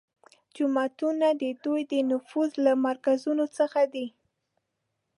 جوماتونه 0.55 1.27
د 1.41 1.43
دوی 1.63 1.81
د 1.91 1.93
نفوذ 2.11 2.51
له 2.65 2.73
مرکزونو 2.85 3.45
څخه 3.57 3.81
دي 3.93 4.07